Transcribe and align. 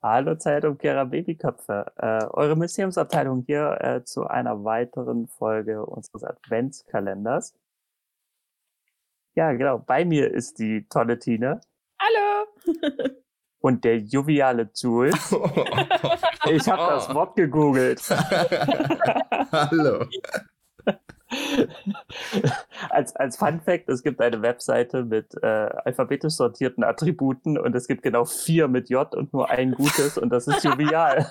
Hallo 0.00 0.36
Zeitumkehrer 0.36 1.06
Babyköpfe. 1.06 1.92
Äh, 1.96 2.24
eure 2.30 2.54
Museumsabteilung 2.54 3.42
hier 3.46 3.78
äh, 3.80 4.04
zu 4.04 4.28
einer 4.28 4.62
weiteren 4.62 5.26
Folge 5.26 5.84
unseres 5.84 6.22
Adventskalenders. 6.22 7.52
Ja, 9.34 9.52
genau. 9.52 9.78
Bei 9.78 10.04
mir 10.04 10.32
ist 10.32 10.60
die 10.60 10.86
tolle 10.88 11.18
Tine. 11.18 11.60
Hallo. 12.00 12.46
Und 13.60 13.82
der 13.82 13.98
joviale 13.98 14.70
Jules. 14.72 15.32
ich 16.48 16.68
habe 16.68 16.94
das 16.94 17.12
Wort 17.12 17.34
gegoogelt. 17.34 18.00
Hallo. 19.50 20.06
als, 22.90 23.14
als 23.16 23.36
Fun 23.36 23.60
Fact, 23.60 23.88
es 23.88 24.02
gibt 24.02 24.20
eine 24.20 24.42
Webseite 24.42 25.04
mit 25.04 25.34
äh, 25.42 25.46
alphabetisch 25.46 26.34
sortierten 26.34 26.84
Attributen 26.84 27.58
und 27.58 27.74
es 27.74 27.86
gibt 27.86 28.02
genau 28.02 28.24
vier 28.24 28.68
mit 28.68 28.88
J 28.88 29.14
und 29.14 29.32
nur 29.32 29.50
ein 29.50 29.72
gutes 29.72 30.18
und 30.18 30.30
das 30.30 30.46
ist 30.48 30.64
jovial. 30.64 31.30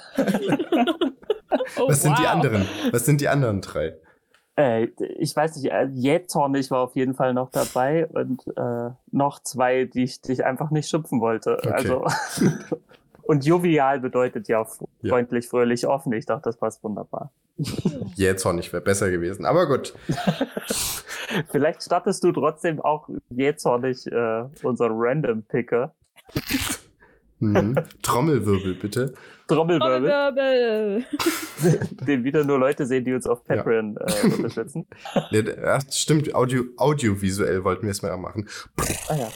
oh, 1.77 1.87
Was 1.87 2.01
sind 2.01 2.11
wow. 2.11 2.19
die 2.19 2.27
anderen? 2.27 2.65
Was 2.91 3.05
sind 3.05 3.21
die 3.21 3.27
anderen 3.27 3.61
drei? 3.61 3.95
Äh, 4.55 4.87
ich 5.19 5.35
weiß 5.35 5.55
nicht, 5.57 5.71
äh, 5.71 5.85
jähzornig 5.93 6.71
war 6.71 6.79
auf 6.79 6.95
jeden 6.95 7.13
Fall 7.13 7.33
noch 7.33 7.51
dabei 7.51 8.07
und 8.07 8.41
äh, 8.57 8.89
noch 9.11 9.39
zwei, 9.43 9.85
die 9.85 10.03
ich, 10.03 10.21
die 10.21 10.33
ich 10.33 10.45
einfach 10.45 10.71
nicht 10.71 10.89
schimpfen 10.89 11.21
wollte. 11.21 11.57
Okay. 11.57 11.69
Also 11.69 12.05
und 13.27 13.45
jovial 13.45 13.99
bedeutet 13.99 14.47
ja 14.47 14.65
freundlich, 14.65 15.45
ja. 15.45 15.49
fröhlich, 15.49 15.85
offen. 15.85 16.13
Ich 16.13 16.25
dachte, 16.25 16.43
das 16.45 16.57
passt 16.57 16.83
wunderbar. 16.83 17.31
Jähzornig 18.15 18.71
wäre 18.71 18.81
besser 18.81 19.11
gewesen, 19.11 19.45
aber 19.45 19.67
gut. 19.67 19.93
Vielleicht 21.51 21.83
startest 21.83 22.23
du 22.23 22.31
trotzdem 22.31 22.79
auch 22.79 23.09
jähzornig 23.29 24.07
äh, 24.07 24.45
unseren 24.63 24.93
Random 24.95 25.43
Picker. 25.43 25.93
Mhm. 27.39 27.75
Trommelwirbel, 28.01 28.75
bitte. 28.75 29.13
Trommelwirbel. 29.47 30.09
Trommelwirbel. 30.09 31.05
Den 32.07 32.23
wieder 32.23 32.43
nur 32.43 32.59
Leute 32.59 32.85
sehen, 32.85 33.05
die 33.05 33.13
uns 33.13 33.27
auf 33.27 33.43
Patreon 33.43 33.97
ja. 33.99 34.05
äh, 34.05 34.33
unterstützen. 34.33 34.87
Ja, 35.31 35.41
ja, 35.41 35.79
stimmt, 35.91 36.33
Audio, 36.33 36.63
audiovisuell 36.77 37.63
wollten 37.63 37.83
wir 37.83 37.91
es 37.91 38.01
mal 38.01 38.15
machen. 38.17 38.47
Ah 39.09 39.15
ja. 39.15 39.29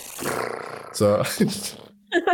So. 0.93 1.21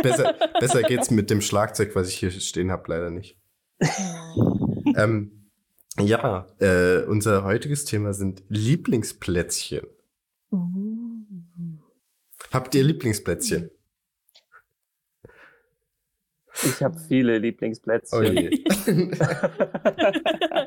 Besser, 0.02 0.34
besser 0.60 0.82
geht's 0.82 1.10
mit 1.10 1.30
dem 1.30 1.40
Schlagzeug, 1.40 1.94
was 1.94 2.08
ich 2.08 2.16
hier 2.16 2.30
stehen 2.30 2.70
habe, 2.70 2.84
leider 2.88 3.10
nicht. 3.10 3.36
ähm, 4.96 5.50
ja, 5.98 6.46
äh, 6.60 7.02
unser 7.04 7.44
heutiges 7.44 7.84
Thema 7.84 8.14
sind 8.14 8.42
Lieblingsplätzchen. 8.48 9.86
Uh. 10.50 10.78
Habt 12.52 12.74
ihr 12.74 12.82
Lieblingsplätzchen? 12.84 13.70
Ich 16.64 16.82
habe 16.82 16.98
viele 16.98 17.38
Lieblingsplätzchen. 17.38 18.18
Oh 18.18 18.22
je. 18.22 18.50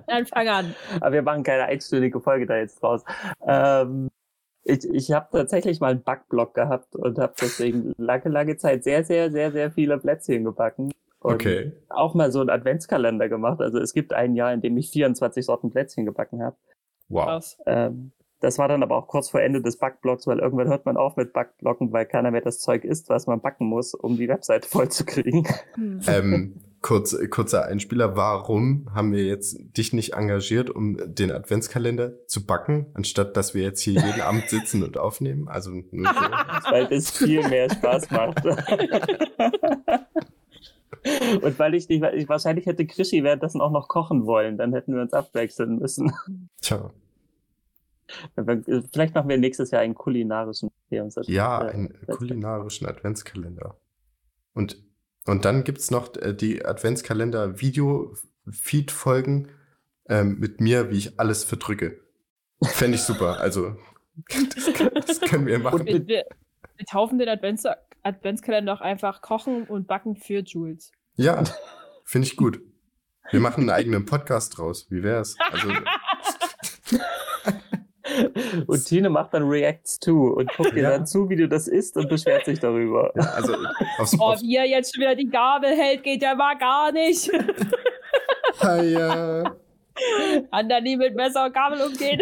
Dann 0.08 0.26
fang 0.26 0.48
an. 0.48 0.76
Aber 1.02 1.12
wir 1.12 1.22
machen 1.22 1.44
keine 1.44 1.66
einstündige 1.66 2.22
Folge 2.22 2.45
da 2.45 2.58
jetzt 2.58 2.82
draus. 2.82 3.04
Ähm, 3.45 4.09
ich 4.64 4.90
ich 4.90 5.12
habe 5.12 5.28
tatsächlich 5.31 5.80
mal 5.80 5.92
einen 5.92 6.04
Backblock 6.04 6.54
gehabt 6.54 6.95
und 6.95 7.17
habe 7.17 7.34
deswegen 7.42 7.94
lange, 7.98 8.30
lange 8.30 8.58
Zeit 8.58 8.84
sehr, 8.84 9.04
sehr, 9.04 9.31
sehr, 9.31 9.52
sehr 9.52 9.72
viele 9.72 9.98
Plätzchen 9.98 10.44
gebacken. 10.44 10.92
Und 11.20 11.36
okay. 11.36 11.72
auch 11.90 12.16
mal 12.16 12.31
so 12.31 12.40
einen 12.40 12.50
Adventskalender 12.50 13.30
gemacht. 13.30 13.62
Also 13.62 13.78
es 13.78 13.94
gibt 13.94 14.12
ein 14.12 14.36
Jahr, 14.36 14.54
in 14.54 14.62
dem 14.62 14.76
ich 14.78 14.89
24 14.89 15.45
Sorten 15.45 15.70
Plätzchen 15.70 16.06
gebacken 16.06 16.42
habe. 16.42 16.56
Wow. 17.09 17.58
Ähm, 17.67 18.12
das 18.39 18.58
war 18.58 18.67
dann 18.67 18.82
aber 18.82 18.98
auch 18.98 19.08
kurz 19.08 19.30
vor 19.30 19.39
Ende 19.39 19.62
des 19.62 19.78
Backblocks, 19.78 20.26
weil 20.26 20.39
irgendwann 20.39 20.67
hört 20.67 20.86
man 20.86 20.98
auf 20.98 21.16
mit 21.16 21.32
Backblocken, 21.32 21.92
weil 21.92 22.08
keiner 22.08 22.32
mehr 22.32 22.42
das 22.42 22.59
Zeug 22.59 22.84
isst, 22.84 23.08
was 23.09 23.28
man 23.28 23.39
backen 23.39 23.67
muss, 23.67 23.94
um 23.94 24.17
die 24.17 24.28
Webseite 24.28 24.67
voll 24.67 24.89
zu 24.89 25.06
kriegen. 25.06 25.48
Hm. 25.76 26.00
ähm, 26.08 26.62
kurz, 26.81 27.17
kurzer 27.29 27.65
Einspieler. 27.65 28.15
Warum 28.15 28.89
haben 28.93 29.11
wir 29.13 29.23
jetzt 29.25 29.57
dich 29.77 29.93
nicht 29.93 30.13
engagiert, 30.13 30.69
um 30.69 30.97
den 31.05 31.31
Adventskalender 31.31 32.25
zu 32.27 32.45
backen, 32.45 32.87
anstatt 32.93 33.37
dass 33.37 33.53
wir 33.53 33.63
jetzt 33.63 33.81
hier 33.81 33.93
jeden 33.93 34.21
Abend 34.21 34.49
sitzen 34.49 34.83
und 34.83 34.97
aufnehmen? 34.97 35.47
Also 35.47 35.71
nur 35.71 36.14
so. 36.14 36.20
Weil 36.71 36.87
es 36.91 37.11
viel 37.11 37.47
mehr 37.47 37.70
Spaß 37.70 38.11
macht. 38.11 38.43
Und 41.41 41.58
weil 41.58 41.73
ich 41.73 41.89
nicht, 41.89 42.03
ich, 42.14 42.30
wahrscheinlich 42.30 42.67
hätte 42.67 42.86
Krischi 42.86 43.23
währenddessen 43.23 43.59
auch 43.59 43.71
noch 43.71 43.87
kochen 43.87 44.25
wollen, 44.27 44.58
dann 44.58 44.73
hätten 44.73 44.93
wir 44.93 45.02
uns 45.02 45.14
abwechseln 45.14 45.80
müssen. 45.80 46.14
Tja. 46.61 46.91
Vielleicht 48.91 49.15
machen 49.15 49.30
wir 49.30 49.37
nächstes 49.37 49.71
Jahr 49.71 49.81
einen 49.81 49.95
kulinarischen. 49.95 50.70
Ja, 51.23 51.59
einen 51.59 51.97
kulinarischen 52.08 52.86
Adventskalender. 52.86 53.77
Und, 54.53 54.83
und 55.27 55.45
dann 55.45 55.64
gibt's 55.64 55.92
noch 55.92 56.15
äh, 56.17 56.33
die 56.33 56.65
Adventskalender-Video-Feed-Folgen 56.65 59.49
ähm, 60.09 60.39
mit 60.39 60.59
mir, 60.61 60.89
wie 60.92 60.98
ich 60.98 61.20
alles 61.20 61.43
verdrücke. 61.43 61.99
Fände 62.64 62.95
ich 62.95 63.04
super. 63.04 63.39
Also, 63.39 63.76
das, 64.30 64.71
das, 65.05 65.21
können 65.21 65.45
wir 65.45 65.59
machen. 65.59 65.82
Und 65.82 65.87
wir, 65.87 66.08
wir, 66.08 66.26
wir 66.77 66.86
taufen 66.86 67.20
den 67.20 67.30
Advents 67.30 67.65
Adventskalender 68.04 68.73
auch 68.73 68.82
einfach 68.82 69.21
Kochen 69.21 69.65
und 69.65 69.87
Backen 69.87 70.15
für 70.15 70.39
Jules. 70.39 70.92
Ja, 71.15 71.43
finde 72.03 72.27
ich 72.27 72.36
gut. 72.36 72.59
Wir 73.30 73.39
machen 73.39 73.61
einen 73.61 73.70
eigenen 73.70 74.05
Podcast 74.05 74.58
draus. 74.58 74.89
Wie 74.89 75.03
wär's? 75.03 75.38
Also, 75.52 75.70
Und 78.67 78.86
Tine 78.86 79.10
macht 79.10 79.33
dann 79.33 79.44
Reacts 79.44 79.99
to 79.99 80.33
und 80.33 80.52
guckt 80.55 80.76
dir 80.76 80.83
ja. 80.83 80.89
dann 80.92 81.05
zu, 81.05 81.30
wie 81.30 81.36
du 81.36 81.48
das 81.48 81.67
isst 81.67 81.98
und 81.98 82.10
beschwert 82.10 82.45
sich 82.45 82.60
darüber. 82.60 83.11
Ja, 83.16 83.23
also 83.36 83.55
aufs, 83.98 84.16
oh, 84.20 84.36
wie 84.42 84.55
er 84.55 84.66
jetzt 84.66 84.94
schon 84.94 85.02
wieder 85.02 85.16
die 85.16 85.30
Gabel 85.30 85.76
hält, 85.76 86.04
geht 86.04 86.21
ja 86.21 86.36
mal 86.36 86.55
gar 86.55 86.92
nicht. 86.92 87.32
ja. 88.61 89.44
Kann 90.52 90.70
da 90.70 90.82
nie 90.82 90.98
mit 90.98 91.16
Messer 91.16 91.45
und 91.45 91.54
Gabel 91.54 91.82
umgehen. 91.82 92.21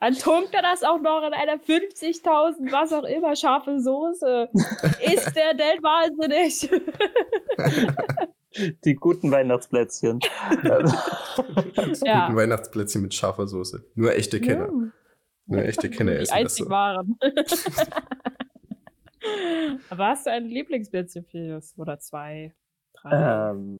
Dann 0.00 0.14
tunkt 0.14 0.54
er 0.54 0.62
das 0.62 0.82
auch 0.82 1.00
noch 1.00 1.26
in 1.26 1.32
einer 1.32 1.54
50.000, 1.54 2.70
was 2.70 2.92
auch 2.92 3.04
immer, 3.04 3.34
scharfe 3.34 3.80
Soße. 3.80 4.50
Ist 5.00 5.34
der 5.34 5.54
denn 5.54 5.82
wahnsinnig? 5.82 6.70
Die 8.84 8.94
guten 8.94 9.30
Weihnachtsplätzchen. 9.30 10.20
Die 10.62 10.68
ja. 12.06 12.26
guten 12.26 12.36
Weihnachtsplätzchen 12.36 13.02
mit 13.02 13.14
scharfer 13.14 13.46
Soße. 13.46 13.84
Nur 13.94 14.14
echte 14.14 14.40
Kenner. 14.40 14.66
Ja. 14.66 14.92
Nur 15.46 15.64
echte 15.64 15.90
Kenner 15.90 16.12
Die 16.12 16.18
essen 16.18 16.34
einzig 16.34 16.58
das 16.58 16.66
so. 16.66 16.70
waren. 16.70 17.18
Aber 19.90 20.06
hast 20.08 20.26
du 20.26 20.30
ein 20.30 20.46
Lieblingsplätzchen 20.46 21.24
für 21.24 21.60
oder 21.76 21.98
zwei? 21.98 22.54
Drei? 22.94 23.50
Ähm, 23.50 23.78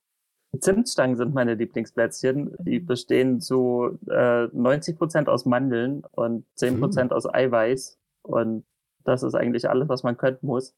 Zimtstangen 0.59 1.17
sind 1.17 1.35
meine 1.35 1.55
Lieblingsplätzchen. 1.55 2.55
Die 2.61 2.81
mhm. 2.81 2.87
bestehen 2.87 3.41
zu 3.41 3.99
äh, 4.09 4.47
90% 4.47 5.29
aus 5.29 5.45
Mandeln 5.45 6.03
und 6.13 6.47
10% 6.59 7.05
mhm. 7.05 7.11
aus 7.13 7.33
Eiweiß. 7.33 7.99
Und 8.23 8.65
das 9.05 9.23
ist 9.23 9.35
eigentlich 9.35 9.69
alles, 9.69 9.89
was 9.89 10.03
man 10.03 10.17
können 10.17 10.39
muss. 10.43 10.75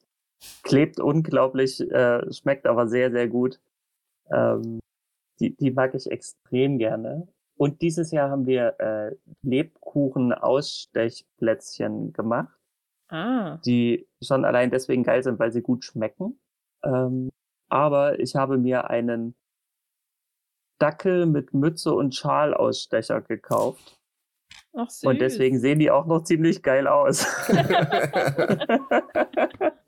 Klebt 0.62 1.00
unglaublich, 1.00 1.80
äh, 1.80 2.32
schmeckt 2.32 2.66
aber 2.66 2.88
sehr, 2.88 3.10
sehr 3.10 3.28
gut. 3.28 3.58
Ähm, 4.30 4.80
die, 5.40 5.56
die 5.56 5.70
mag 5.70 5.94
ich 5.94 6.10
extrem 6.10 6.76
gerne. 6.78 7.28
Und 7.56 7.80
dieses 7.82 8.10
Jahr 8.12 8.30
haben 8.30 8.46
wir 8.46 8.78
äh, 8.78 9.16
Lebkuchen-Ausstechplätzchen 9.42 12.12
gemacht, 12.12 12.56
ah. 13.08 13.56
die 13.64 14.06
schon 14.22 14.44
allein 14.44 14.70
deswegen 14.70 15.02
geil 15.02 15.24
sind, 15.24 15.40
weil 15.40 15.52
sie 15.52 15.62
gut 15.62 15.84
schmecken. 15.84 16.38
Ähm, 16.84 17.30
aber 17.68 18.20
ich 18.20 18.36
habe 18.36 18.58
mir 18.58 18.88
einen 18.88 19.34
Dackel 20.78 21.26
mit 21.26 21.52
Mütze 21.52 21.92
und 21.92 22.14
Schalausstecher 22.14 23.22
gekauft. 23.22 23.98
Ach, 24.74 24.88
süß. 24.88 25.10
Und 25.10 25.20
deswegen 25.20 25.58
sehen 25.58 25.80
die 25.80 25.90
auch 25.90 26.06
noch 26.06 26.22
ziemlich 26.22 26.62
geil 26.62 26.86
aus. 26.86 27.26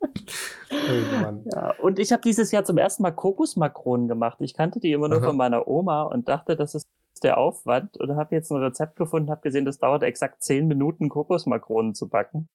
oh 0.71 1.41
ja, 1.45 1.75
und 1.81 1.99
ich 1.99 2.11
habe 2.11 2.21
dieses 2.21 2.51
Jahr 2.51 2.63
zum 2.63 2.77
ersten 2.77 3.03
Mal 3.03 3.11
Kokosmakronen 3.11 4.07
gemacht. 4.07 4.37
Ich 4.41 4.53
kannte 4.53 4.79
die 4.79 4.91
immer 4.91 5.07
nur 5.09 5.19
Aha. 5.19 5.27
von 5.27 5.37
meiner 5.37 5.67
Oma 5.67 6.03
und 6.03 6.27
dachte, 6.27 6.55
das 6.55 6.75
ist 6.75 6.87
der 7.23 7.37
Aufwand. 7.37 7.97
Und 7.97 8.15
habe 8.15 8.35
jetzt 8.35 8.51
ein 8.51 8.57
Rezept 8.57 8.95
gefunden, 8.95 9.29
habe 9.29 9.41
gesehen, 9.41 9.65
das 9.65 9.79
dauert 9.79 10.03
exakt 10.03 10.43
zehn 10.43 10.67
Minuten, 10.67 11.09
Kokosmakronen 11.09 11.93
zu 11.93 12.09
backen. 12.09 12.47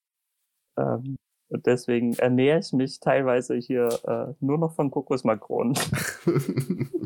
Ähm, 0.77 1.17
und 1.49 1.67
deswegen 1.67 2.15
ernähre 2.15 2.59
ich 2.59 2.73
mich 2.73 2.99
teilweise 2.99 3.55
hier 3.55 3.89
äh, 4.05 4.35
nur 4.41 4.59
noch 4.59 4.75
von 4.75 4.91
Kokosmakronen. 4.91 5.79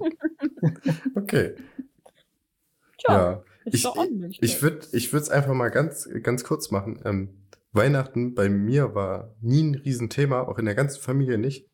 okay. 1.15 1.55
Tja, 2.99 3.33
ja. 3.33 3.43
Ich, 3.67 3.87
ich 4.41 4.63
würde 4.63 4.87
ich 4.93 5.13
würde 5.13 5.23
es 5.23 5.31
einfach 5.31 5.53
mal 5.53 5.69
ganz, 5.69 6.09
ganz 6.23 6.45
kurz 6.45 6.71
machen. 6.71 7.01
Ähm, 7.05 7.40
Weihnachten 7.73 8.35
bei 8.35 8.49
mir 8.49 8.95
war 8.95 9.35
nie 9.41 9.63
ein 9.63 9.75
Riesenthema, 9.75 10.43
auch 10.43 10.59
in 10.59 10.65
der 10.65 10.75
ganzen 10.75 11.01
Familie 11.01 11.39
nicht. 11.39 11.69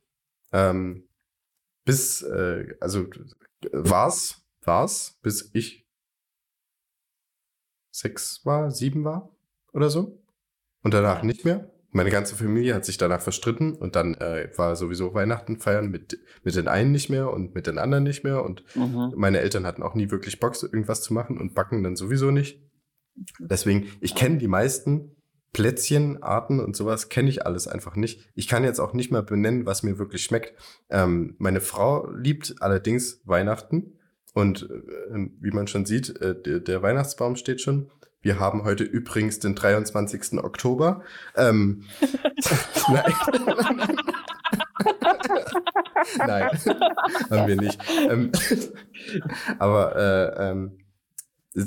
Ähm, 0.52 1.08
bis, 1.84 2.22
äh, 2.22 2.74
also 2.80 3.06
war's, 3.72 4.42
war's, 4.62 5.18
bis 5.22 5.50
ich 5.54 5.86
sechs 7.90 8.44
war, 8.44 8.70
sieben 8.70 9.04
war 9.04 9.34
oder 9.72 9.90
so. 9.90 10.22
Und 10.82 10.94
danach 10.94 11.22
nicht 11.22 11.44
mehr. 11.44 11.72
Meine 11.90 12.10
ganze 12.10 12.36
Familie 12.36 12.74
hat 12.74 12.84
sich 12.84 12.98
danach 12.98 13.22
verstritten 13.22 13.74
und 13.74 13.96
dann 13.96 14.14
äh, 14.16 14.50
war 14.56 14.76
sowieso 14.76 15.14
Weihnachten 15.14 15.58
feiern 15.58 15.88
mit, 15.90 16.18
mit 16.42 16.54
den 16.54 16.68
einen 16.68 16.92
nicht 16.92 17.08
mehr 17.08 17.30
und 17.32 17.54
mit 17.54 17.66
den 17.66 17.78
anderen 17.78 18.04
nicht 18.04 18.22
mehr. 18.22 18.44
Und 18.44 18.64
Mhm. 18.76 19.14
meine 19.16 19.40
Eltern 19.40 19.64
hatten 19.64 19.82
auch 19.82 19.94
nie 19.94 20.10
wirklich 20.10 20.38
Bock, 20.38 20.62
irgendwas 20.62 21.02
zu 21.02 21.14
machen 21.14 21.38
und 21.38 21.54
backen 21.54 21.82
dann 21.82 21.96
sowieso 21.96 22.30
nicht. 22.30 22.60
Deswegen, 23.38 23.88
ich 24.00 24.14
kenne 24.14 24.36
die 24.36 24.48
meisten 24.48 25.15
Plätzchen, 25.56 26.22
Arten 26.22 26.60
und 26.60 26.76
sowas, 26.76 27.08
kenne 27.08 27.30
ich 27.30 27.46
alles 27.46 27.66
einfach 27.66 27.96
nicht. 27.96 28.28
Ich 28.34 28.46
kann 28.46 28.62
jetzt 28.62 28.78
auch 28.78 28.92
nicht 28.92 29.10
mal 29.10 29.22
benennen, 29.22 29.64
was 29.64 29.82
mir 29.82 29.98
wirklich 29.98 30.22
schmeckt. 30.22 30.52
Ähm, 30.90 31.34
meine 31.38 31.62
Frau 31.62 32.10
liebt 32.10 32.56
allerdings 32.60 33.22
Weihnachten. 33.24 33.98
Und 34.34 34.68
äh, 34.68 35.30
wie 35.40 35.52
man 35.52 35.66
schon 35.66 35.86
sieht, 35.86 36.20
äh, 36.20 36.38
der, 36.38 36.60
der 36.60 36.82
Weihnachtsbaum 36.82 37.36
steht 37.36 37.62
schon. 37.62 37.90
Wir 38.20 38.38
haben 38.38 38.64
heute 38.64 38.84
übrigens 38.84 39.38
den 39.38 39.54
23. 39.54 40.44
Oktober. 40.44 41.02
Ähm, 41.36 41.84
nein. 42.92 43.14
nein, 46.18 46.50
haben 47.30 47.48
wir 47.48 47.56
nicht. 47.56 47.80
Ähm, 48.10 48.30
aber 49.58 49.96
äh, 51.54 51.60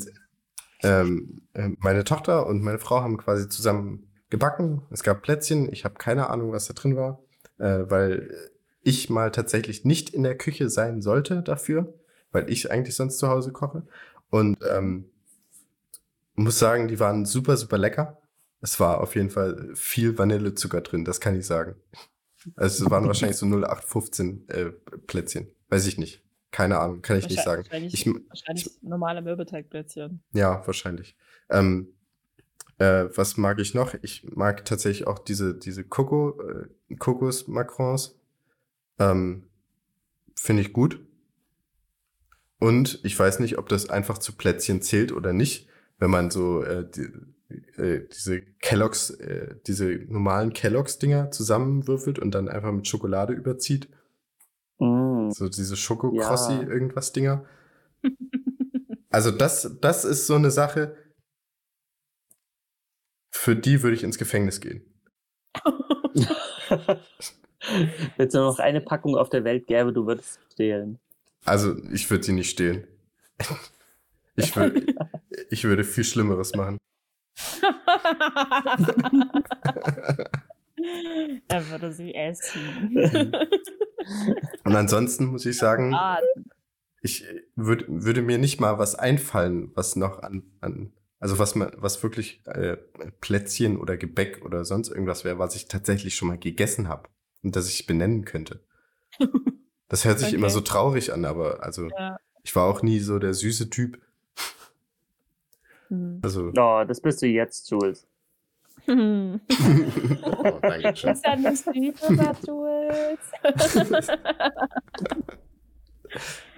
ähm, 0.81 1.41
ähm, 1.53 1.73
äh, 1.73 1.75
meine 1.79 2.03
Tochter 2.03 2.47
und 2.47 2.61
meine 2.61 2.79
Frau 2.79 3.01
haben 3.01 3.17
quasi 3.17 3.49
zusammen 3.49 4.07
gebacken. 4.29 4.83
Es 4.91 5.03
gab 5.03 5.21
Plätzchen. 5.21 5.71
Ich 5.71 5.85
habe 5.85 5.95
keine 5.95 6.29
Ahnung, 6.29 6.51
was 6.51 6.67
da 6.67 6.73
drin 6.73 6.95
war, 6.95 7.19
äh, 7.57 7.83
weil 7.89 8.29
ich 8.81 9.09
mal 9.09 9.31
tatsächlich 9.31 9.85
nicht 9.85 10.09
in 10.11 10.23
der 10.23 10.37
Küche 10.37 10.69
sein 10.69 11.01
sollte 11.01 11.41
dafür, 11.43 11.93
weil 12.31 12.49
ich 12.49 12.71
eigentlich 12.71 12.95
sonst 12.95 13.17
zu 13.17 13.27
Hause 13.27 13.51
koche. 13.51 13.85
Und 14.29 14.57
ähm, 14.69 15.05
muss 16.35 16.59
sagen, 16.59 16.87
die 16.87 16.99
waren 16.99 17.25
super, 17.25 17.57
super 17.57 17.77
lecker. 17.77 18.21
Es 18.61 18.79
war 18.79 19.01
auf 19.01 19.15
jeden 19.15 19.29
Fall 19.29 19.71
viel 19.73 20.17
Vanillezucker 20.17 20.81
drin, 20.81 21.05
das 21.05 21.19
kann 21.19 21.37
ich 21.37 21.45
sagen. 21.45 21.75
Also 22.55 22.85
es 22.85 22.91
waren 22.91 23.07
wahrscheinlich 23.07 23.37
so 23.37 23.45
0815 23.45 24.49
äh, 24.49 24.65
Plätzchen. 25.07 25.47
Weiß 25.69 25.85
ich 25.87 25.97
nicht. 25.97 26.23
Keine 26.51 26.79
Ahnung, 26.79 27.01
kann 27.01 27.17
ich 27.17 27.29
nicht 27.29 27.43
sagen. 27.43 27.63
Wahrscheinlich, 27.63 27.93
Ich, 27.93 28.05
wahrscheinlich 28.27 28.69
normale 28.81 29.21
Mürbeteigplätzchen. 29.21 30.21
ja, 30.33 30.65
wahrscheinlich. 30.65 31.15
Ähm, 31.49 31.89
äh, 32.79 33.05
was 33.15 33.37
mag 33.37 33.59
ich 33.59 33.73
noch? 33.73 33.93
Ich 34.01 34.23
mag 34.35 34.65
tatsächlich 34.65 35.05
auch 35.05 35.19
diese, 35.19 35.53
diese 35.53 35.83
Coco, 35.83 36.41
äh, 36.41 36.95
Kokos-Macrons. 36.95 38.17
Ähm, 38.97 39.43
Finde 40.35 40.61
ich 40.61 40.73
gut. 40.73 40.99
Und 42.59 42.99
ich 43.03 43.17
weiß 43.17 43.39
nicht, 43.39 43.57
ob 43.57 43.69
das 43.69 43.89
einfach 43.89 44.17
zu 44.17 44.33
Plätzchen 44.33 44.81
zählt 44.81 45.11
oder 45.11 45.33
nicht, 45.33 45.67
wenn 45.97 46.09
man 46.09 46.31
so 46.31 46.63
äh, 46.63 46.89
die, 46.89 47.09
äh, 47.81 48.07
diese 48.13 48.41
Kelloggs, 48.41 49.09
äh, 49.11 49.55
diese 49.67 49.87
normalen 50.07 50.53
Kelloggs-Dinger 50.53 51.31
zusammenwürfelt 51.31 52.19
und 52.19 52.31
dann 52.31 52.49
einfach 52.49 52.71
mit 52.71 52.87
Schokolade 52.87 53.33
überzieht. 53.33 53.89
Mm. 54.79 55.29
So 55.31 55.47
diese 55.49 55.75
Schokokrossi 55.77 56.53
Ja. 56.53 56.61
irgendwas 56.63 57.13
Dinger. 57.13 57.45
Also 59.11 59.31
das, 59.31 59.75
das 59.81 60.05
ist 60.05 60.27
so 60.27 60.35
eine 60.35 60.51
Sache, 60.51 60.95
für 63.31 63.55
die 63.55 63.81
würde 63.81 63.95
ich 63.95 64.03
ins 64.03 64.19
Gefängnis 64.19 64.61
gehen. 64.61 64.83
Wenn 68.17 68.27
es 68.27 68.33
nur 68.35 68.43
noch 68.43 68.59
eine 68.59 68.81
Packung 68.81 69.17
auf 69.17 69.31
der 69.31 69.43
Welt 69.43 69.65
gäbe, 69.65 69.93
du 69.93 70.05
würdest 70.05 70.39
stehlen. 70.53 70.99
Also 71.43 71.75
ich 71.91 72.07
würde 72.11 72.23
sie 72.23 72.33
nicht 72.33 72.51
stehlen. 72.51 72.85
Ich, 74.35 74.55
würde, 74.55 74.85
ich 75.49 75.63
würde 75.65 75.83
viel 75.83 76.03
Schlimmeres 76.05 76.53
machen. 76.55 76.77
er 81.47 81.69
würde 81.69 81.91
sie 81.91 82.13
essen. 82.13 82.95
Und 84.63 84.75
ansonsten 84.75 85.25
muss 85.25 85.45
ich 85.45 85.57
sagen, 85.57 85.95
ich 87.01 87.25
würd, 87.55 87.85
würde 87.87 88.21
mir 88.21 88.37
nicht 88.37 88.59
mal 88.59 88.77
was 88.79 88.95
einfallen, 88.95 89.71
was 89.75 89.95
noch 89.95 90.19
an, 90.19 90.43
an 90.61 90.93
also 91.19 91.37
was 91.37 91.55
man, 91.55 91.71
was 91.75 92.01
wirklich 92.01 92.41
äh, 92.45 92.77
Plätzchen 93.19 93.77
oder 93.77 93.97
Gebäck 93.97 94.43
oder 94.45 94.63
sonst 94.65 94.89
irgendwas 94.89 95.25
wäre, 95.25 95.37
was 95.37 95.55
ich 95.55 95.67
tatsächlich 95.67 96.15
schon 96.15 96.29
mal 96.29 96.37
gegessen 96.37 96.87
habe 96.87 97.09
und 97.43 97.55
das 97.55 97.69
ich 97.69 97.85
benennen 97.85 98.25
könnte. 98.25 98.61
Das 99.91 100.05
hört 100.05 100.19
sich 100.19 100.27
Okay. 100.27 100.35
immer 100.35 100.51
so 100.51 100.61
traurig 100.61 101.13
an, 101.13 101.25
aber 101.25 101.63
also 101.63 101.89
Ja. 101.89 102.19
ich 102.43 102.55
war 102.55 102.65
auch 102.67 102.83
nie 102.83 102.99
so 102.99 103.17
der 103.17 103.33
süße 103.33 103.71
Typ. 103.71 103.99
hm. 105.87 106.19
Also 106.21 106.53
Oh, 106.55 106.83
das 106.87 107.01
bist 107.01 107.23
du 107.23 107.25
jetzt, 107.25 107.71
Jules. 107.71 108.05
Hm. 108.85 109.39
oh, 110.23 110.59
danke 110.61 110.95
schön. 110.95 111.09
Das 111.09 111.19
ist 111.19 111.25
ja 111.25 111.35
nicht 111.35 111.65
lieber 111.73 112.35
Jules. 112.45 113.19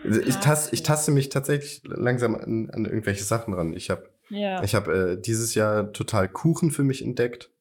Also 0.03 0.21
Ich, 0.21 0.35
tas, 0.37 0.71
ich 0.73 0.83
taste 0.83 1.11
mich 1.11 1.29
tatsächlich 1.29 1.81
langsam 1.85 2.35
an, 2.35 2.69
an 2.71 2.85
irgendwelche 2.85 3.23
Sachen 3.23 3.53
ran. 3.53 3.73
Ich 3.73 3.89
habe 3.89 4.09
ja. 4.29 4.63
Ich 4.63 4.75
habe 4.75 4.93
äh, 5.11 5.21
dieses 5.21 5.55
Jahr 5.55 5.91
total 5.91 6.29
Kuchen 6.29 6.71
für 6.71 6.83
mich 6.83 7.03
entdeckt. 7.03 7.51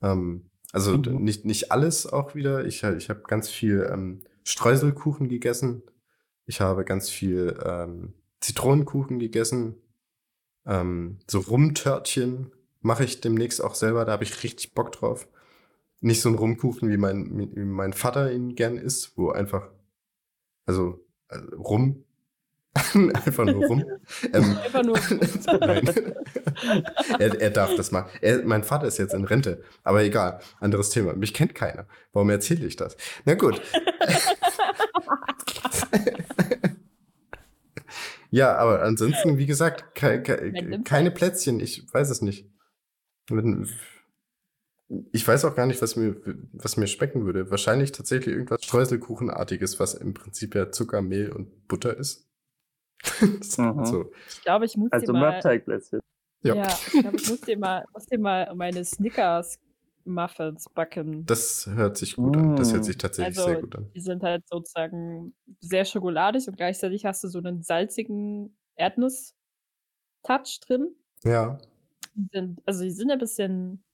Ähm, 0.00 0.48
also 0.72 0.96
Mhm. 0.96 1.24
nicht, 1.24 1.44
nicht 1.44 1.72
alles 1.72 2.06
auch 2.06 2.34
wieder. 2.36 2.64
Ich, 2.64 2.84
ich 2.84 3.08
habe 3.10 3.22
ganz 3.26 3.48
viel 3.50 3.88
ähm, 3.92 4.22
Streuselkuchen 4.44 5.28
gegessen. 5.28 5.82
Ich 6.46 6.60
habe 6.60 6.84
ganz 6.84 7.10
viel 7.10 7.58
ähm, 7.64 8.14
Zitronenkuchen 8.40 9.18
gegessen. 9.18 9.74
Ähm, 10.66 11.18
so 11.28 11.40
Rumtörtchen 11.40 12.52
mache 12.84 13.04
ich 13.04 13.20
demnächst 13.20 13.64
auch 13.64 13.74
selber. 13.74 14.04
Da 14.04 14.12
habe 14.12 14.24
ich 14.24 14.42
richtig 14.44 14.74
Bock 14.74 14.92
drauf. 14.92 15.26
Nicht 16.00 16.20
so 16.20 16.28
ein 16.28 16.34
Rumkuchen, 16.34 16.90
wie 16.90 16.98
mein, 16.98 17.50
wie 17.56 17.64
mein 17.64 17.94
Vater 17.94 18.30
ihn 18.30 18.54
gern 18.54 18.76
isst, 18.76 19.16
wo 19.16 19.30
einfach, 19.30 19.70
also, 20.66 21.02
also 21.28 21.56
rum, 21.56 22.04
einfach 23.14 23.44
nur 23.46 23.66
rum. 23.66 23.84
Ähm, 24.32 24.58
Einfach 24.58 24.82
nur. 24.82 24.98
Nein. 25.60 26.14
er, 27.18 27.40
er 27.40 27.50
darf 27.50 27.74
das 27.74 27.90
machen. 27.90 28.10
Er, 28.20 28.44
mein 28.44 28.64
Vater 28.64 28.86
ist 28.86 28.98
jetzt 28.98 29.14
in 29.14 29.24
Rente, 29.24 29.62
aber 29.82 30.02
egal, 30.02 30.40
anderes 30.60 30.90
Thema. 30.90 31.14
Mich 31.14 31.32
kennt 31.32 31.54
keiner. 31.54 31.86
Warum 32.12 32.28
erzähle 32.28 32.66
ich 32.66 32.76
das? 32.76 32.96
Na 33.24 33.34
gut. 33.34 33.62
ja, 38.30 38.54
aber 38.56 38.82
ansonsten, 38.82 39.38
wie 39.38 39.46
gesagt, 39.46 39.94
ke 39.94 40.22
ke 40.22 40.82
keine 40.84 41.10
Plätzchen. 41.10 41.60
Ich 41.60 41.86
weiß 41.92 42.10
es 42.10 42.20
nicht. 42.20 42.46
Ich 45.12 45.26
weiß 45.26 45.44
auch 45.46 45.54
gar 45.56 45.66
nicht, 45.66 45.80
was 45.80 45.96
mir, 45.96 46.16
was 46.52 46.76
mir 46.76 46.86
schmecken 46.86 47.24
würde. 47.24 47.50
Wahrscheinlich 47.50 47.92
tatsächlich 47.92 48.34
irgendwas 48.34 48.62
Streuselkuchenartiges, 48.64 49.80
was 49.80 49.94
im 49.94 50.12
Prinzip 50.12 50.54
ja 50.54 50.70
Zucker, 50.70 51.00
Mehl 51.00 51.32
und 51.32 51.66
Butter 51.68 51.96
ist. 51.96 52.28
Mhm. 53.58 53.84
so. 53.84 54.12
Ich 54.28 54.42
glaube, 54.42 54.64
ich 54.66 54.76
muss 54.76 54.90
Also 54.92 55.06
dir 55.06 55.12
mal. 55.12 55.30
Mörbteigplätzchen. 55.32 56.00
Ja. 56.42 56.54
Ja, 56.56 56.66
ich 56.92 57.00
glaube, 57.00 57.16
ich 57.16 57.28
muss 57.28 57.40
dir 57.40 57.58
mal, 57.58 57.84
muss 57.92 58.06
dir 58.06 58.18
mal 58.18 58.54
meine 58.54 58.84
Snickers 58.84 59.58
Muffins 60.04 60.66
backen. 60.74 61.24
Das 61.26 61.66
hört 61.66 61.96
sich 61.96 62.16
gut 62.16 62.36
an. 62.36 62.56
Das 62.56 62.72
hört 62.72 62.82
Mm. 62.82 62.84
sich 62.84 62.98
tatsächlich 62.98 63.38
Also, 63.38 63.50
sehr 63.50 63.60
gut 63.62 63.76
an. 63.76 63.90
Die 63.94 64.00
sind 64.00 64.22
halt 64.22 64.42
sozusagen 64.48 65.34
sehr 65.60 65.84
schokoladig 65.86 66.46
und 66.48 66.56
gleichzeitig 66.56 67.06
hast 67.06 67.24
du 67.24 67.28
so 67.28 67.38
einen 67.38 67.62
salzigen 67.62 68.56
Erdnuss-Touch 68.76 70.60
drin. 70.66 70.94
Ja. 71.24 71.58
Die 72.14 72.28
sind, 72.32 72.60
also 72.66 72.84
die 72.84 72.90
sind 72.90 73.10
ein 73.10 73.18
bisschen, 73.18 73.84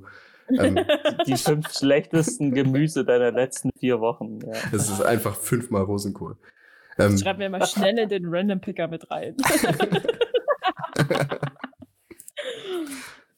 Ähm, 0.57 0.79
die 1.27 1.37
fünf 1.37 1.71
schlechtesten 1.71 2.53
Gemüse 2.53 3.05
deiner 3.05 3.31
letzten 3.31 3.71
vier 3.79 4.01
Wochen. 4.01 4.39
Ja. 4.39 4.51
Es 4.73 4.89
ist 4.89 5.01
einfach 5.01 5.35
fünfmal 5.35 5.83
Rosenkohl. 5.83 6.35
Ähm, 7.01 7.17
Schreib 7.17 7.37
mir 7.37 7.49
mal 7.49 7.65
schnell 7.65 7.97
in 7.97 8.09
den 8.09 8.25
Random 8.27 8.59
Picker 8.61 8.87
mit 8.87 9.09
rein. 9.09 9.35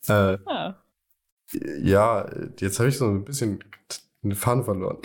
äh, 0.08 0.38
ah. 0.46 0.76
Ja, 1.82 2.30
jetzt 2.60 2.80
habe 2.80 2.90
ich 2.90 2.98
so 2.98 3.06
ein 3.08 3.24
bisschen 3.24 3.64
eine 4.24 4.36
Fahne 4.36 4.64
verloren. 4.64 4.98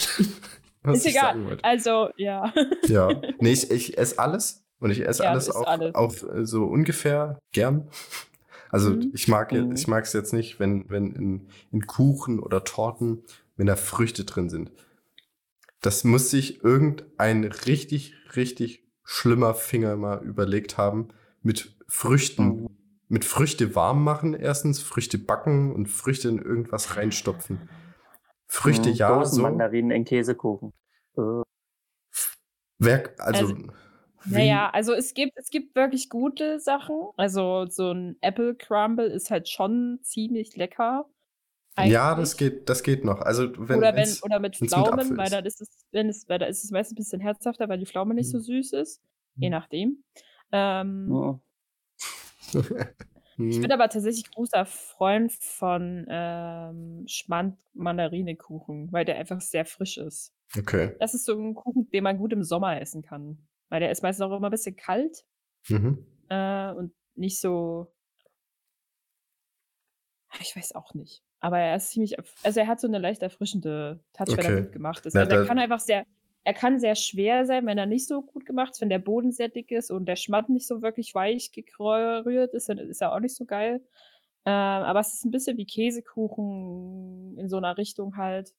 ist 0.92 1.06
egal. 1.06 1.58
Also, 1.62 2.08
ja. 2.16 2.52
ja. 2.86 3.08
Nee, 3.40 3.52
ich, 3.52 3.70
ich 3.70 3.98
esse 3.98 4.18
alles 4.18 4.64
und 4.80 4.90
ich 4.90 5.06
esse 5.06 5.24
ja, 5.24 5.30
alles, 5.30 5.50
auch, 5.50 5.66
alles 5.66 5.94
auch 5.94 6.12
so 6.42 6.64
ungefähr 6.64 7.38
gern. 7.52 7.88
Also 8.70 8.90
mhm. 8.90 9.12
ich 9.14 9.28
mag 9.28 9.52
mhm. 9.52 9.72
ich 9.72 9.88
mag 9.88 10.04
es 10.04 10.12
jetzt 10.12 10.32
nicht, 10.32 10.60
wenn, 10.60 10.88
wenn 10.88 11.12
in, 11.14 11.48
in 11.72 11.86
Kuchen 11.86 12.38
oder 12.38 12.64
Torten, 12.64 13.22
wenn 13.56 13.66
da 13.66 13.76
Früchte 13.76 14.24
drin 14.24 14.50
sind. 14.50 14.70
Das 15.80 16.04
muss 16.04 16.30
sich 16.30 16.62
irgendein 16.62 17.44
richtig, 17.44 18.14
richtig 18.36 18.86
schlimmer 19.04 19.54
Finger 19.54 19.96
mal 19.96 20.22
überlegt 20.24 20.76
haben, 20.76 21.08
mit 21.42 21.76
Früchten, 21.86 22.44
mhm. 22.44 22.68
mit 23.08 23.24
Früchte 23.24 23.74
warm 23.74 24.04
machen 24.04 24.34
erstens, 24.34 24.82
Früchte 24.82 25.18
backen 25.18 25.72
und 25.72 25.86
Früchte 25.86 26.28
in 26.28 26.38
irgendwas 26.38 26.96
reinstopfen. 26.96 27.68
Früchte 28.46 28.90
mhm, 28.90 28.96
ja, 28.96 29.24
so. 29.24 29.42
Mandarinen 29.42 29.90
in 29.90 30.04
Käsekuchen. 30.04 30.72
Uh. 31.16 31.42
Wer, 32.78 33.10
also, 33.18 33.46
also 33.46 33.56
naja, 34.24 34.70
also 34.70 34.92
es 34.92 35.14
gibt, 35.14 35.32
es 35.36 35.50
gibt 35.50 35.74
wirklich 35.74 36.08
gute 36.08 36.60
Sachen. 36.60 37.08
Also 37.16 37.66
so 37.66 37.92
ein 37.92 38.16
Apple 38.20 38.54
Crumble 38.54 39.06
ist 39.06 39.30
halt 39.30 39.48
schon 39.48 40.00
ziemlich 40.02 40.56
lecker. 40.56 41.08
Eigentlich. 41.78 41.92
Ja, 41.92 42.14
das 42.16 42.36
geht, 42.36 42.68
das 42.68 42.82
geht 42.82 43.04
noch. 43.04 43.20
Also 43.20 43.44
wenn, 43.56 43.78
oder, 43.78 43.94
wenn, 43.94 44.08
oder 44.22 44.40
mit 44.40 44.56
Pflaumen, 44.56 45.16
weil 45.16 45.30
dann 45.30 45.46
ist 45.46 45.60
es, 45.60 45.86
wenn 45.92 46.08
es, 46.08 46.28
weil 46.28 46.40
da 46.40 46.46
ist 46.46 46.64
es 46.64 46.72
meistens 46.72 46.94
ein 46.94 46.96
bisschen 46.96 47.20
herzhafter, 47.20 47.68
weil 47.68 47.78
die 47.78 47.86
Pflaume 47.86 48.14
nicht 48.14 48.28
so 48.28 48.38
hm. 48.38 48.44
süß 48.44 48.72
ist. 48.72 49.00
Je 49.36 49.46
hm. 49.46 49.52
nachdem. 49.52 50.04
Ähm, 50.50 51.12
oh. 51.12 51.40
ich 53.38 53.60
bin 53.60 53.70
aber 53.70 53.88
tatsächlich 53.88 54.28
großer 54.28 54.66
Freund 54.66 55.32
von 55.32 56.04
ähm, 56.08 57.04
Schmand-Mandarinekuchen, 57.06 58.90
weil 58.90 59.04
der 59.04 59.16
einfach 59.18 59.40
sehr 59.40 59.64
frisch 59.64 59.98
ist. 59.98 60.34
Okay. 60.56 60.96
Das 60.98 61.14
ist 61.14 61.26
so 61.26 61.38
ein 61.38 61.54
Kuchen, 61.54 61.88
den 61.90 62.02
man 62.02 62.18
gut 62.18 62.32
im 62.32 62.42
Sommer 62.42 62.80
essen 62.80 63.02
kann. 63.02 63.46
Weil 63.68 63.78
der 63.78 63.92
ist 63.92 64.02
meistens 64.02 64.26
auch 64.26 64.36
immer 64.36 64.48
ein 64.48 64.50
bisschen 64.50 64.74
kalt 64.74 65.24
mhm. 65.68 66.04
äh, 66.28 66.72
und 66.72 66.92
nicht 67.14 67.38
so. 67.38 67.94
Ich 70.40 70.56
weiß 70.56 70.74
auch 70.74 70.94
nicht. 70.94 71.22
Aber 71.40 71.58
er 71.58 71.76
ist 71.76 71.90
ziemlich. 71.90 72.16
Also 72.42 72.60
er 72.60 72.66
hat 72.66 72.80
so 72.80 72.88
eine 72.88 72.98
leicht 72.98 73.22
erfrischende 73.22 74.00
Touch, 74.12 74.28
okay. 74.28 74.38
wenn 74.38 74.56
er 74.56 74.62
gut 74.62 74.72
gemacht 74.72 75.06
ist. 75.06 75.16
Also 75.16 75.36
er 75.36 75.46
kann 75.46 75.58
einfach 75.58 75.80
sehr. 75.80 76.04
Er 76.44 76.54
kann 76.54 76.80
sehr 76.80 76.94
schwer 76.94 77.44
sein, 77.44 77.66
wenn 77.66 77.76
er 77.76 77.84
nicht 77.84 78.06
so 78.06 78.22
gut 78.22 78.46
gemacht 78.46 78.72
ist, 78.72 78.80
wenn 78.80 78.88
der 78.88 79.00
Boden 79.00 79.32
sehr 79.32 79.48
dick 79.48 79.70
ist 79.70 79.90
und 79.90 80.06
der 80.06 80.16
Schmatt 80.16 80.48
nicht 80.48 80.66
so 80.66 80.80
wirklich 80.80 81.14
weich 81.14 81.52
gerührt 81.52 82.54
ist, 82.54 82.70
dann 82.70 82.78
ist 82.78 83.02
er 83.02 83.12
auch 83.12 83.20
nicht 83.20 83.36
so 83.36 83.44
geil. 83.44 83.82
Ähm, 84.46 84.52
aber 84.52 85.00
es 85.00 85.12
ist 85.12 85.26
ein 85.26 85.30
bisschen 85.30 85.58
wie 85.58 85.66
Käsekuchen 85.66 87.36
in 87.36 87.50
so 87.50 87.58
einer 87.58 87.76
Richtung 87.76 88.16
halt 88.16 88.54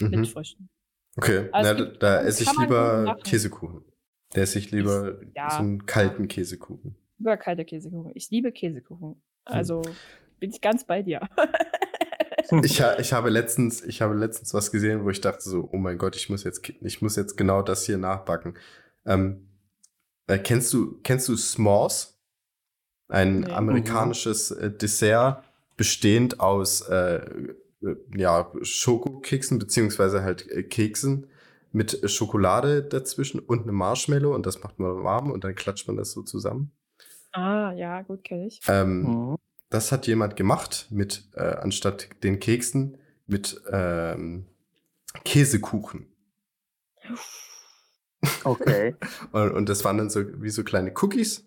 mhm. 0.00 0.10
mit 0.10 0.28
Früchten. 0.28 0.68
Okay, 1.16 1.48
also 1.52 1.72
Na, 1.72 1.84
da, 1.84 1.84
da 1.98 2.22
esse 2.22 2.42
ich 2.42 2.58
lieber 2.58 3.16
Käsekuchen. 3.24 3.84
Der 4.34 4.42
esse 4.42 4.58
ich 4.58 4.70
lieber 4.70 5.22
ich, 5.22 5.28
ja, 5.34 5.50
so 5.50 5.58
einen 5.58 5.86
kalten 5.86 6.28
Käsekuchen. 6.28 6.94
Lieber 7.18 7.38
kalte 7.38 7.64
Käsekuchen. 7.64 8.12
Ich 8.14 8.30
liebe 8.30 8.52
Käsekuchen. 8.52 9.12
Hm. 9.12 9.20
Also 9.44 9.82
hm. 9.82 9.92
bin 10.40 10.50
ich 10.50 10.60
ganz 10.60 10.84
bei 10.84 11.02
dir. 11.02 11.20
ich, 12.62 12.82
ich, 12.98 13.12
habe 13.12 13.30
letztens, 13.30 13.82
ich 13.82 14.02
habe 14.02 14.14
letztens 14.14 14.54
was 14.54 14.70
gesehen, 14.70 15.04
wo 15.04 15.10
ich 15.10 15.20
dachte 15.20 15.42
so, 15.42 15.68
oh 15.72 15.76
mein 15.76 15.98
Gott, 15.98 16.16
ich 16.16 16.30
muss 16.30 16.44
jetzt, 16.44 16.68
ich 16.80 17.02
muss 17.02 17.16
jetzt 17.16 17.36
genau 17.36 17.62
das 17.62 17.84
hier 17.84 17.98
nachbacken. 17.98 18.54
Ähm, 19.06 19.48
äh, 20.26 20.38
kennst 20.38 20.72
du, 20.72 21.00
kennst 21.02 21.28
du 21.28 21.34
S'mores? 21.34 22.14
Ein 23.08 23.40
nee. 23.40 23.50
amerikanisches 23.50 24.52
äh, 24.52 24.70
Dessert 24.70 25.42
bestehend 25.76 26.38
aus 26.38 26.82
äh, 26.82 27.16
äh 27.16 27.96
ja, 28.14 28.52
Schokokeksen 28.62 29.58
beziehungsweise 29.58 30.22
halt 30.22 30.48
äh, 30.50 30.62
Keksen 30.62 31.26
mit 31.72 32.08
Schokolade 32.10 32.82
dazwischen 32.82 33.40
und 33.40 33.62
einem 33.62 33.76
Marshmallow 33.76 34.34
und 34.34 34.46
das 34.46 34.62
macht 34.62 34.78
man 34.78 35.02
warm 35.02 35.30
und 35.30 35.44
dann 35.44 35.54
klatscht 35.54 35.88
man 35.88 35.96
das 35.96 36.12
so 36.12 36.22
zusammen. 36.22 36.72
Ah, 37.32 37.72
ja, 37.72 38.02
gut, 38.02 38.24
kenne 38.24 38.46
ich. 38.46 38.60
Ähm, 38.68 39.02
mhm. 39.02 39.36
Das 39.70 39.92
hat 39.92 40.06
jemand 40.06 40.36
gemacht 40.36 40.88
mit, 40.90 41.28
äh, 41.34 41.42
anstatt 41.42 42.08
den 42.24 42.40
Keksen, 42.40 42.98
mit 43.26 43.60
ähm, 43.70 44.46
Käsekuchen. 45.24 46.06
Okay. 48.44 48.96
und, 49.32 49.52
und, 49.52 49.68
das 49.70 49.82
waren 49.82 49.96
dann 49.96 50.10
so 50.10 50.42
wie 50.42 50.50
so 50.50 50.62
kleine 50.62 50.92
Cookies, 51.00 51.42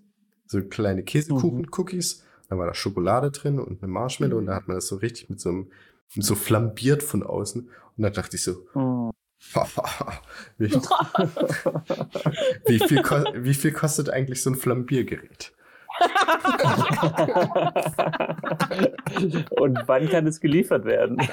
so 0.48 0.60
kleine 0.64 1.04
Käsekuchen-Cookies. 1.04 2.18
Mhm. 2.18 2.24
Da 2.50 2.58
war 2.58 2.66
da 2.66 2.74
Schokolade 2.74 3.30
drin 3.30 3.60
und 3.60 3.84
eine 3.84 3.92
Marshmallow 3.92 4.38
mhm. 4.38 4.40
und 4.40 4.46
da 4.48 4.56
hat 4.56 4.68
man 4.68 4.78
das 4.78 4.88
so 4.88 4.96
richtig 4.96 5.30
mit 5.30 5.40
so 5.40 5.50
einem, 5.50 5.72
so 6.10 6.34
flambiert 6.34 7.04
von 7.04 7.22
außen. 7.22 7.70
Und 7.96 8.02
da 8.02 8.10
dachte 8.10 8.38
ich 8.38 8.44
so, 8.44 8.66
mhm. 8.74 9.12
wie, 10.58 10.72
wie, 12.66 12.80
viel 12.80 13.04
wie, 13.44 13.54
viel 13.54 13.72
kostet 13.72 14.10
eigentlich 14.10 14.42
so 14.42 14.50
ein 14.50 14.56
Flambiergerät? 14.56 15.54
Und 19.60 19.80
wann 19.88 20.08
kann 20.10 20.28
es 20.28 20.40
geliefert 20.40 20.86
werden? 20.86 21.18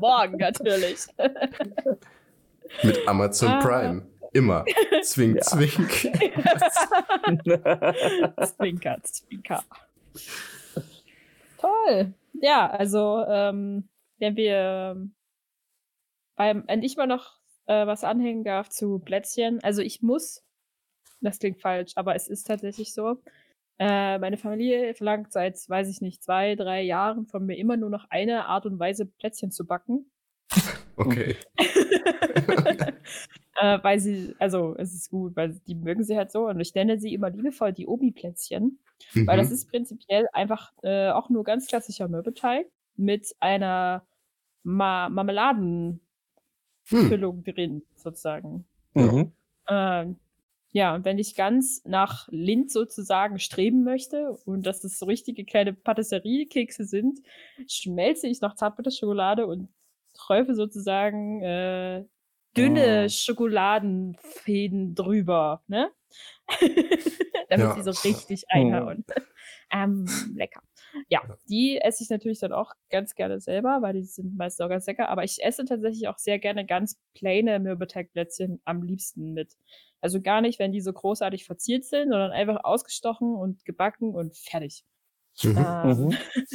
Morgen 0.00 0.36
natürlich. 0.38 1.06
Mit 2.82 3.06
Amazon 3.06 3.48
ah. 3.48 3.60
Prime. 3.60 4.06
Immer. 4.32 4.64
Zwink, 5.02 5.36
ja. 5.36 5.42
zwink. 5.42 5.90
zwinker, 8.56 8.96
zwinker. 9.02 9.62
Toll. 11.58 12.14
Ja, 12.34 12.70
also, 12.70 13.24
ähm, 13.26 13.88
wenn 14.18 14.36
wir 14.36 15.08
beim, 16.36 16.64
wenn 16.66 16.82
ich 16.82 16.96
mal 16.96 17.06
noch 17.06 17.38
äh, 17.66 17.86
was 17.86 18.04
anhängen 18.04 18.44
darf 18.44 18.68
zu 18.68 18.98
Plätzchen, 18.98 19.62
also 19.62 19.82
ich 19.82 20.02
muss, 20.02 20.44
das 21.20 21.38
klingt 21.38 21.60
falsch, 21.60 21.92
aber 21.96 22.14
es 22.14 22.28
ist 22.28 22.46
tatsächlich 22.46 22.92
so. 22.94 23.20
Äh, 23.78 24.18
meine 24.18 24.36
Familie 24.36 24.94
verlangt 24.94 25.32
seit, 25.32 25.56
weiß 25.68 25.88
ich 25.88 26.00
nicht, 26.00 26.22
zwei, 26.22 26.56
drei 26.56 26.82
Jahren 26.82 27.26
von 27.26 27.46
mir 27.46 27.56
immer 27.56 27.76
nur 27.76 27.90
noch 27.90 28.06
eine 28.10 28.46
Art 28.46 28.66
und 28.66 28.78
Weise, 28.78 29.06
Plätzchen 29.06 29.50
zu 29.50 29.66
backen. 29.66 30.10
Okay. 31.00 31.36
äh, 33.54 33.78
weil 33.82 34.00
sie, 34.00 34.34
also 34.40 34.74
es 34.78 34.92
ist 34.94 35.10
gut, 35.10 35.36
weil 35.36 35.60
die 35.68 35.76
mögen 35.76 36.02
sie 36.02 36.16
halt 36.16 36.32
so 36.32 36.48
und 36.48 36.58
ich 36.58 36.74
nenne 36.74 36.98
sie 36.98 37.14
immer 37.14 37.30
liebevoll 37.30 37.72
die 37.72 37.86
Obi-Plätzchen, 37.86 38.80
mhm. 39.14 39.26
weil 39.28 39.36
das 39.36 39.52
ist 39.52 39.70
prinzipiell 39.70 40.26
einfach 40.32 40.72
äh, 40.82 41.10
auch 41.10 41.30
nur 41.30 41.44
ganz 41.44 41.68
klassischer 41.68 42.08
Mürbeteig 42.08 42.66
mit 42.96 43.32
einer 43.38 44.04
Ma 44.64 45.08
Marmeladen 45.08 46.00
hm. 46.88 47.44
Drin, 47.44 47.82
sozusagen. 47.96 48.64
Mhm. 48.94 49.32
Ähm, 49.68 50.16
ja, 50.70 50.94
und 50.94 51.04
wenn 51.04 51.18
ich 51.18 51.34
ganz 51.34 51.82
nach 51.84 52.28
Lind 52.30 52.70
sozusagen 52.70 53.38
streben 53.38 53.84
möchte 53.84 54.32
und 54.44 54.66
dass 54.66 54.80
das 54.80 54.98
so 54.98 55.06
richtige 55.06 55.44
kleine 55.44 55.72
Patisserie-Kekse 55.72 56.84
sind, 56.84 57.20
schmelze 57.66 58.26
ich 58.26 58.40
noch 58.40 58.54
Zartbitterschokolade 58.54 59.46
und 59.46 59.68
träufe 60.14 60.54
sozusagen 60.54 61.42
äh, 61.42 62.04
dünne 62.56 63.04
oh. 63.06 63.08
Schokoladenfäden 63.08 64.94
drüber, 64.94 65.62
ne? 65.68 65.90
Damit 67.48 67.66
ja. 67.66 67.74
sie 67.74 67.82
so 67.82 68.08
richtig 68.08 68.44
einhauen. 68.50 69.04
Oh. 69.08 69.20
ähm, 69.72 70.06
lecker. 70.34 70.62
Ja, 71.08 71.20
die 71.48 71.78
esse 71.78 72.02
ich 72.02 72.10
natürlich 72.10 72.40
dann 72.40 72.52
auch 72.52 72.72
ganz 72.90 73.14
gerne 73.14 73.40
selber, 73.40 73.78
weil 73.80 73.94
die 73.94 74.04
sind 74.04 74.36
meist 74.36 74.60
auch 74.60 74.68
ganz 74.68 74.86
lecker. 74.86 75.08
Aber 75.08 75.24
ich 75.24 75.42
esse 75.42 75.64
tatsächlich 75.64 76.08
auch 76.08 76.18
sehr 76.18 76.38
gerne 76.38 76.66
ganz 76.66 76.98
plaine 77.14 77.58
Mürbeteigplätzchen 77.58 78.60
am 78.64 78.82
liebsten 78.82 79.32
mit. 79.32 79.56
Also 80.00 80.20
gar 80.20 80.40
nicht, 80.40 80.58
wenn 80.58 80.72
die 80.72 80.80
so 80.80 80.92
großartig 80.92 81.44
verziert 81.44 81.84
sind, 81.84 82.10
sondern 82.10 82.30
einfach 82.30 82.62
ausgestochen 82.62 83.34
und 83.34 83.64
gebacken 83.64 84.14
und 84.14 84.36
fertig. 84.36 84.84
Mhm. 85.42 85.56
Ähm, 85.58 85.98
mhm. 86.04 86.16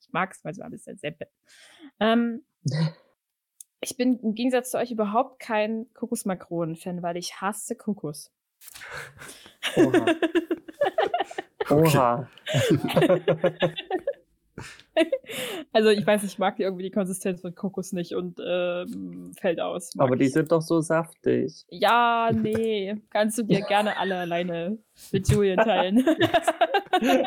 ich 0.00 0.12
mag 0.12 0.32
es 0.32 0.42
manchmal 0.44 0.68
ein 0.68 0.72
bisschen 0.72 0.96
simpel. 0.96 1.28
Ähm, 2.00 2.44
ich 3.80 3.96
bin 3.96 4.18
im 4.20 4.34
Gegensatz 4.34 4.70
zu 4.70 4.78
euch 4.78 4.90
überhaupt 4.90 5.38
kein 5.38 5.92
Kokosmakronen-Fan, 5.94 7.02
weil 7.02 7.16
ich 7.16 7.40
hasse 7.40 7.76
Kokos. 7.76 8.32
Oha. 9.76 10.06
Oha. 11.70 12.30
also 15.72 15.90
ich 15.90 16.06
weiß, 16.06 16.24
ich 16.24 16.38
mag 16.38 16.58
irgendwie 16.58 16.84
die 16.84 16.90
Konsistenz 16.90 17.40
von 17.40 17.54
Kokos 17.54 17.92
nicht 17.92 18.14
und 18.14 18.40
ähm, 18.44 19.32
fällt 19.38 19.60
aus. 19.60 19.94
Mag 19.94 20.06
Aber 20.06 20.16
die 20.16 20.26
ich. 20.26 20.32
sind 20.32 20.52
doch 20.52 20.62
so 20.62 20.80
saftig. 20.80 21.64
Ja, 21.68 22.30
nee. 22.32 22.96
Kannst 23.10 23.38
du 23.38 23.42
dir 23.42 23.62
gerne 23.62 23.96
alle 23.96 24.16
alleine 24.16 24.78
mit 25.12 25.28
Julian 25.28 25.58
teilen. 25.58 26.04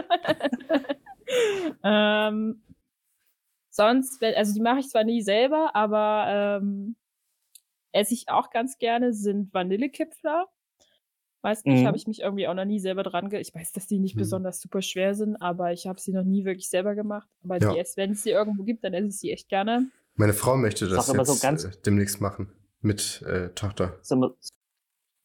ähm, 1.83 2.61
sonst, 3.69 4.23
also 4.23 4.53
die 4.53 4.61
mache 4.61 4.79
ich 4.79 4.89
zwar 4.89 5.03
nie 5.03 5.21
selber, 5.21 5.75
aber 5.75 6.59
ähm, 6.61 6.95
esse 7.91 8.13
ich 8.13 8.29
auch 8.29 8.49
ganz 8.49 8.77
gerne, 8.77 9.13
sind 9.13 9.53
Vanillekipfler. 9.53 10.47
Weiß 11.41 11.63
nicht, 11.63 11.81
mhm. 11.81 11.88
habe 11.88 11.96
ich 11.96 12.05
mich 12.05 12.19
irgendwie 12.19 12.48
auch 12.48 12.53
noch 12.53 12.65
nie 12.65 12.79
selber 12.79 13.03
dran 13.03 13.29
ge 13.29 13.39
Ich 13.39 13.55
weiß, 13.55 13.72
dass 13.72 13.88
die 13.88 14.00
nicht 14.00 14.15
mhm. 14.15 14.19
besonders 14.19 14.60
super 14.60 14.81
schwer 14.81 15.15
sind, 15.15 15.38
aber 15.38 15.72
ich 15.72 15.88
habe 15.88 16.00
sie 16.00 16.12
noch 16.12 16.25
nie 16.25 16.43
wirklich 16.43 16.69
selber 16.69 16.96
gemacht. 16.96 17.29
Aber 17.43 17.58
ja. 17.58 17.74
wenn 17.96 18.12
es 18.12 18.24
sie 18.24 18.31
irgendwo 18.31 18.63
gibt, 18.63 18.84
dann 18.84 18.93
esse 18.93 19.08
ich 19.08 19.17
sie 19.19 19.31
echt 19.31 19.48
gerne. 19.48 19.89
Meine 20.15 20.34
Frau 20.34 20.58
möchte 20.58 20.88
das 20.89 21.08
jetzt 21.08 21.27
so 21.27 21.39
ganz 21.41 21.63
äh, 21.63 21.72
demnächst 21.86 22.19
machen 22.19 22.51
mit 22.81 23.22
äh, 23.22 23.50
Tochter. 23.50 23.98
So, 24.01 24.36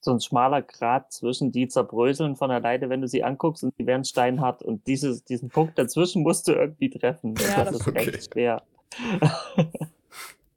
so, 0.00 0.12
ein 0.12 0.21
schmaler 0.21 0.62
Grat 0.62 1.12
zwischen 1.12 1.50
die 1.50 1.66
zerbröseln 1.66 2.37
von 2.37 2.52
alleine, 2.52 2.90
wenn 2.90 3.00
du 3.00 3.09
sie 3.09 3.25
anguckst 3.25 3.64
und 3.64 3.76
die 3.78 3.87
werden 3.87 4.04
steinhart 4.04 4.62
und 4.62 4.87
dieses, 4.87 5.25
diesen 5.25 5.49
Punkt 5.49 5.78
dazwischen 5.78 6.23
musst 6.23 6.47
du 6.47 6.52
irgendwie 6.52 6.90
treffen. 6.90 7.35
Ja, 7.40 7.64
das, 7.64 7.78
das 7.78 7.80
ist 7.80 7.88
okay. 7.88 8.11
echt 8.11 8.33
schwer. 8.33 8.62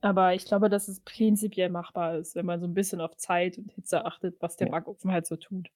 Aber 0.08 0.34
ich 0.34 0.46
glaube, 0.46 0.70
dass 0.70 0.88
es 0.88 1.02
prinzipiell 1.02 1.70
machbar 1.70 2.18
ist, 2.18 2.34
wenn 2.36 2.46
man 2.46 2.62
so 2.62 2.66
ein 2.66 2.74
bisschen 2.74 3.02
auf 3.02 3.18
Zeit 3.18 3.58
und 3.58 3.74
Hitze 3.74 4.06
achtet, 4.06 4.42
was 4.42 4.56
der 4.56 4.68
ja. 4.68 4.72
Backofen 4.72 5.12
halt 5.12 5.28
so 5.28 5.36
tut. 5.36 5.70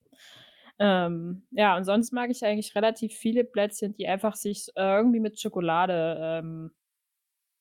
Ähm, 0.80 1.44
ja, 1.52 1.76
und 1.76 1.84
sonst 1.84 2.14
mag 2.14 2.30
ich 2.30 2.46
eigentlich 2.46 2.74
relativ 2.74 3.14
viele 3.14 3.44
Plätzchen, 3.44 3.94
die 3.94 4.08
einfach 4.08 4.38
sich 4.38 4.70
irgendwie 4.78 5.20
mit 5.20 5.38
Schokolade 5.38 6.18
ähm, 6.22 6.72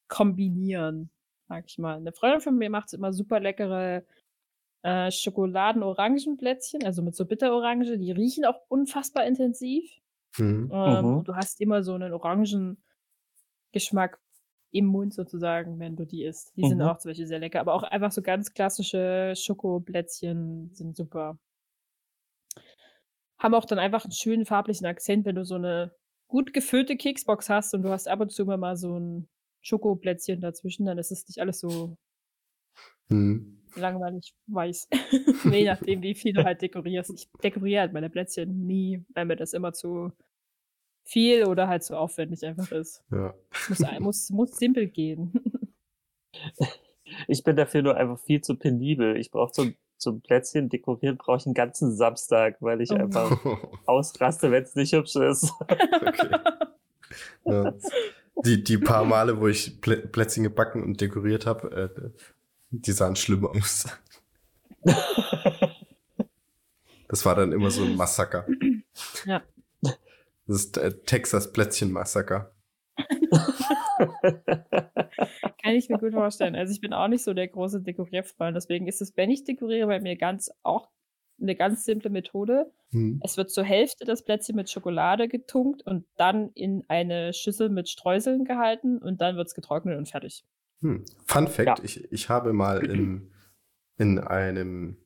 kombinieren, 0.06 1.10
sag 1.48 1.64
ich 1.66 1.76
mal. 1.76 1.96
Eine 1.96 2.12
Freundin 2.12 2.40
von 2.40 2.56
mir 2.56 2.70
macht 2.70 2.92
immer 2.92 3.12
super 3.12 3.40
leckere 3.40 4.04
äh, 4.82 5.10
Schokoladen-Orangenplätzchen, 5.10 6.84
also 6.84 7.02
mit 7.02 7.16
so 7.16 7.26
Bitterorange. 7.26 7.98
Die 7.98 8.12
riechen 8.12 8.44
auch 8.44 8.60
unfassbar 8.68 9.26
intensiv. 9.26 9.90
Mhm. 10.38 10.70
Ähm, 10.72 11.16
mhm. 11.16 11.24
Du 11.24 11.34
hast 11.34 11.60
immer 11.60 11.82
so 11.82 11.94
einen 11.94 12.12
Orangengeschmack 12.12 14.20
im 14.72 14.86
Mund 14.86 15.14
sozusagen, 15.14 15.78
wenn 15.78 15.96
du 15.96 16.04
die 16.04 16.24
isst. 16.24 16.56
Die 16.56 16.64
mhm. 16.64 16.68
sind 16.68 16.82
auch 16.82 16.98
zum 16.98 17.10
Beispiel 17.10 17.26
sehr 17.26 17.38
lecker. 17.38 17.60
Aber 17.60 17.74
auch 17.74 17.82
einfach 17.82 18.12
so 18.12 18.22
ganz 18.22 18.52
klassische 18.52 19.34
Schokoplätzchen 19.36 20.70
sind 20.74 20.96
super. 20.96 21.38
Haben 23.38 23.54
auch 23.54 23.64
dann 23.64 23.78
einfach 23.78 24.04
einen 24.04 24.12
schönen 24.12 24.46
farblichen 24.46 24.86
Akzent, 24.86 25.24
wenn 25.24 25.34
du 25.34 25.44
so 25.44 25.56
eine 25.56 25.92
gut 26.28 26.52
gefüllte 26.52 26.96
Keksbox 26.96 27.48
hast 27.48 27.74
und 27.74 27.82
du 27.82 27.90
hast 27.90 28.06
ab 28.06 28.20
und 28.20 28.30
zu 28.30 28.44
mal 28.44 28.76
so 28.76 28.98
ein 28.98 29.28
Schokoplätzchen 29.62 30.40
dazwischen, 30.40 30.86
dann 30.86 30.98
ist 30.98 31.10
es 31.10 31.26
nicht 31.26 31.40
alles 31.40 31.60
so 31.60 31.96
mhm. 33.08 33.62
langweilig 33.74 34.32
weiß. 34.46 34.88
Je 35.52 35.64
nachdem, 35.64 36.02
wie 36.02 36.14
viel 36.14 36.32
du 36.32 36.44
halt 36.44 36.62
dekorierst. 36.62 37.10
Ich 37.10 37.28
dekoriere 37.42 37.80
halt 37.80 37.92
meine 37.92 38.10
Plätzchen 38.10 38.66
nie, 38.66 39.04
weil 39.14 39.26
mir 39.26 39.36
das 39.36 39.52
immer 39.52 39.72
zu 39.72 40.12
viel 41.10 41.44
oder 41.44 41.66
halt 41.66 41.82
so 41.82 41.96
aufwendig 41.96 42.44
einfach 42.46 42.70
ist. 42.70 43.02
Ja. 43.10 43.34
Muss, 43.68 43.80
muss, 43.98 44.30
muss 44.30 44.56
simpel 44.56 44.86
gehen. 44.86 45.32
Ich 47.26 47.42
bin 47.42 47.56
dafür 47.56 47.82
nur 47.82 47.96
einfach 47.96 48.20
viel 48.20 48.40
zu 48.40 48.54
penibel. 48.54 49.16
Ich 49.16 49.32
brauche 49.32 49.50
zum, 49.50 49.74
zum 49.96 50.20
Plätzchen 50.20 50.68
dekorieren, 50.68 51.16
brauche 51.16 51.38
ich 51.38 51.46
einen 51.46 51.54
ganzen 51.54 51.96
Samstag, 51.96 52.56
weil 52.60 52.80
ich 52.80 52.92
oh. 52.92 52.94
einfach 52.94 53.44
ausraste, 53.86 54.52
wenn 54.52 54.62
es 54.62 54.76
nicht 54.76 54.92
hübsch 54.92 55.16
ist. 55.16 55.52
Okay. 55.60 56.30
Ja. 57.44 57.74
Die, 58.44 58.62
die 58.62 58.78
paar 58.78 59.04
Male, 59.04 59.40
wo 59.40 59.48
ich 59.48 59.80
Plä 59.80 59.96
Plätzchen 59.96 60.44
gebacken 60.44 60.84
und 60.84 61.00
dekoriert 61.00 61.46
habe, 61.46 61.90
äh, 61.96 62.10
die 62.70 62.92
sahen 62.92 63.16
schlimm 63.16 63.44
aus. 63.46 63.86
Das 67.08 67.26
war 67.26 67.34
dann 67.34 67.50
immer 67.50 67.72
so 67.72 67.82
ein 67.82 67.96
Massaker. 67.96 68.46
Ja. 69.24 69.42
Das 70.50 70.64
ist 70.64 70.78
äh, 70.78 70.92
Texas 71.06 71.52
Plätzchen-Massaker. 71.52 72.52
Kann 75.62 75.74
ich 75.76 75.88
mir 75.88 75.98
gut 75.98 76.12
vorstellen. 76.12 76.56
Also 76.56 76.72
ich 76.72 76.80
bin 76.80 76.92
auch 76.92 77.06
nicht 77.06 77.22
so 77.22 77.34
der 77.34 77.46
große 77.46 77.82
Dekorierfreund. 77.82 78.56
Deswegen 78.56 78.88
ist 78.88 79.00
es, 79.00 79.16
wenn 79.16 79.30
ich 79.30 79.44
dekoriere, 79.44 79.86
bei 79.86 80.00
mir 80.00 80.16
ganz 80.16 80.50
auch 80.64 80.88
eine 81.40 81.54
ganz 81.54 81.84
simple 81.84 82.10
Methode. 82.10 82.72
Hm. 82.90 83.20
Es 83.22 83.36
wird 83.36 83.52
zur 83.52 83.62
Hälfte 83.62 84.04
das 84.04 84.24
Plätzchen 84.24 84.56
mit 84.56 84.68
Schokolade 84.68 85.28
getunkt 85.28 85.86
und 85.86 86.04
dann 86.16 86.50
in 86.54 86.82
eine 86.88 87.32
Schüssel 87.32 87.68
mit 87.68 87.88
Streuseln 87.88 88.44
gehalten 88.44 88.98
und 88.98 89.20
dann 89.20 89.36
wird 89.36 89.46
es 89.46 89.54
getrocknet 89.54 89.98
und 89.98 90.08
fertig. 90.08 90.44
Hm. 90.80 91.04
Fun 91.26 91.46
Fact: 91.46 91.78
ja. 91.78 91.84
ich, 91.84 92.10
ich 92.10 92.28
habe 92.28 92.52
mal 92.52 92.84
in, 92.84 93.30
in 93.98 94.18
einem 94.18 94.96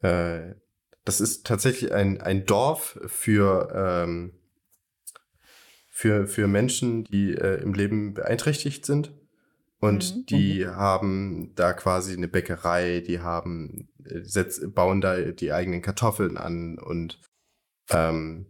äh, 0.00 0.56
das 1.06 1.20
ist 1.20 1.46
tatsächlich 1.46 1.92
ein, 1.92 2.20
ein 2.20 2.46
Dorf 2.46 2.98
für, 3.06 3.72
ähm, 3.74 4.32
für, 5.88 6.26
für 6.26 6.48
Menschen, 6.48 7.04
die 7.04 7.32
äh, 7.32 7.62
im 7.62 7.74
Leben 7.74 8.12
beeinträchtigt 8.12 8.84
sind. 8.84 9.14
Und 9.78 10.16
mhm. 10.16 10.26
die 10.26 10.64
mhm. 10.64 10.76
haben 10.76 11.52
da 11.54 11.74
quasi 11.74 12.12
eine 12.12 12.26
Bäckerei, 12.26 13.04
die 13.06 13.20
haben, 13.20 13.88
äh, 14.04 14.22
setz, 14.22 14.60
bauen 14.66 15.00
da 15.00 15.16
die 15.16 15.52
eigenen 15.52 15.80
Kartoffeln 15.80 16.36
an. 16.36 16.76
Und 16.76 17.20
ähm, 17.90 18.46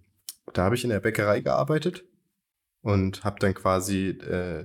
da 0.54 0.64
habe 0.64 0.76
ich 0.76 0.84
in 0.84 0.90
der 0.90 1.00
Bäckerei 1.00 1.40
gearbeitet 1.40 2.04
und 2.80 3.22
habe 3.22 3.38
dann 3.38 3.52
quasi 3.52 4.08
äh, 4.08 4.64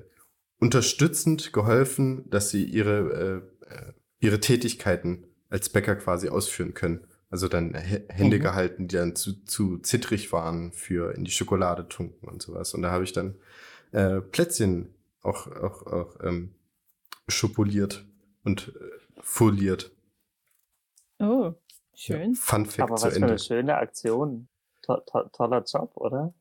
unterstützend 0.59 1.51
geholfen, 1.51 2.29
dass 2.29 2.51
sie 2.51 2.63
ihre, 2.63 3.43
äh, 3.69 3.73
äh 3.73 3.93
ihre 4.19 4.39
Tätigkeiten 4.39 5.25
als 5.49 5.69
Bäcker 5.69 5.95
quasi 5.95 6.29
ausführen 6.29 6.73
können. 6.73 7.07
Also 7.31 7.47
dann 7.47 7.73
Hände 7.73 8.37
mhm. 8.37 8.41
gehalten, 8.41 8.87
die 8.89 8.97
dann 8.97 9.15
zu, 9.15 9.41
zu 9.45 9.77
zittrig 9.77 10.33
waren 10.33 10.73
für 10.73 11.15
in 11.15 11.23
die 11.23 11.31
Schokolade 11.31 11.87
tunken 11.87 12.27
und 12.27 12.41
sowas. 12.41 12.73
Und 12.73 12.81
da 12.81 12.91
habe 12.91 13.05
ich 13.05 13.13
dann 13.13 13.35
äh, 13.93 14.19
Plätzchen 14.19 14.93
auch, 15.21 15.47
auch, 15.47 15.87
auch 15.87 16.19
ähm, 16.23 16.53
schopoliert 17.29 18.05
und 18.43 18.75
äh, 18.75 19.21
foliert. 19.21 19.91
Oh, 21.19 21.53
schön. 21.95 22.33
Ja, 22.33 22.39
Fun 22.41 22.65
Fact 22.65 22.79
Aber 22.81 22.93
was 22.95 23.01
zu 23.01 23.07
Ende. 23.07 23.19
für 23.19 23.25
eine 23.27 23.39
schöne 23.39 23.77
Aktion. 23.77 24.49
To 24.81 24.97
to 24.97 25.23
toller 25.31 25.63
Job, 25.63 25.95
oder? 25.95 26.33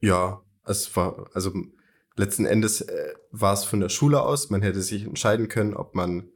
Ja, 0.00 0.42
es 0.64 0.96
war, 0.96 1.30
also 1.34 1.52
letzten 2.16 2.46
Endes 2.46 2.80
äh, 2.80 3.14
war 3.30 3.52
es 3.52 3.62
von 3.62 3.78
der 3.78 3.90
Schule 3.90 4.22
aus. 4.22 4.50
Man 4.50 4.62
hätte 4.62 4.80
sich 4.82 5.04
entscheiden 5.04 5.48
können, 5.48 5.74
ob 5.74 5.94
man 5.94 6.30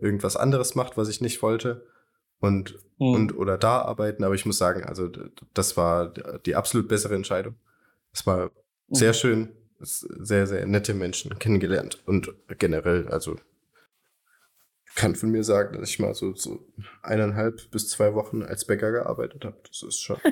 irgendwas 0.00 0.36
anderes 0.36 0.74
macht, 0.74 0.96
was 0.96 1.08
ich 1.08 1.20
nicht 1.20 1.40
wollte 1.40 1.86
und, 2.42 2.78
mhm. 2.98 3.14
und 3.14 3.36
oder 3.36 3.56
da 3.56 3.80
arbeiten. 3.80 4.24
Aber 4.24 4.34
ich 4.34 4.44
muss 4.44 4.58
sagen, 4.58 4.84
also 4.84 5.08
das 5.54 5.76
war 5.76 6.12
die 6.44 6.54
absolut 6.54 6.88
bessere 6.88 7.14
Entscheidung. 7.14 7.54
Es 8.12 8.26
war 8.26 8.46
mhm. 8.46 8.50
sehr 8.94 9.14
schön, 9.14 9.48
sehr, 9.80 10.46
sehr 10.46 10.66
nette 10.66 10.92
Menschen 10.92 11.38
kennengelernt 11.38 12.02
und 12.06 12.32
generell, 12.58 13.08
also 13.08 13.36
kann 14.94 15.14
von 15.14 15.30
mir 15.30 15.42
sagen, 15.42 15.80
dass 15.80 15.88
ich 15.88 15.98
mal 15.98 16.14
so, 16.14 16.34
so 16.34 16.66
eineinhalb 17.02 17.70
bis 17.70 17.88
zwei 17.88 18.12
Wochen 18.12 18.42
als 18.42 18.66
Bäcker 18.66 18.92
gearbeitet 18.92 19.42
habe. 19.46 19.56
Das 19.66 19.82
ist 19.82 20.02
schon. 20.02 20.18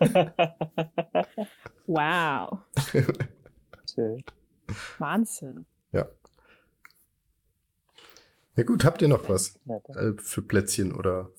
wow. 1.86 2.58
Wahnsinn. 4.98 5.66
Ja. 5.92 6.08
Ja 8.58 8.64
gut, 8.64 8.84
habt 8.84 9.00
ihr 9.02 9.06
noch 9.06 9.28
was 9.28 9.54
äh, 9.94 10.14
für 10.16 10.42
Plätzchen 10.42 10.92
oder? 10.92 11.30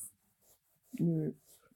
Nö. 0.93 1.33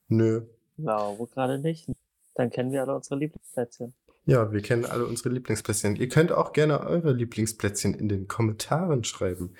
Nö. 0.08 0.44
Ja, 0.78 1.18
wo 1.18 1.26
gerade 1.26 1.60
nicht. 1.60 1.90
Dann 2.36 2.50
kennen 2.50 2.72
wir 2.72 2.82
alle 2.82 2.96
unsere 2.96 3.18
Lieblingsplätzchen. 3.18 3.94
Ja, 4.26 4.54
wir 4.54 4.62
kennen 4.62 4.86
alle 4.86 5.06
unsere 5.06 5.28
Lieblingsplätzchen. 5.28 5.98
Ihr 5.98 6.08
könnt 6.08 6.32
auch 6.32 6.54
gerne 6.54 6.80
eure 6.80 7.12
Lieblingsplätzchen 7.12 7.94
in 7.94 8.08
den 8.08 8.30
Kommentaren 8.30 9.04
schreiben. 9.04 9.54